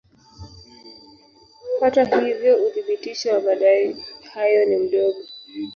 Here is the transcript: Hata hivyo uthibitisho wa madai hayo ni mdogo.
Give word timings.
Hata 1.79 2.21
hivyo 2.21 2.67
uthibitisho 2.67 3.31
wa 3.33 3.41
madai 3.41 3.95
hayo 4.33 4.65
ni 4.65 4.77
mdogo. 4.77 5.19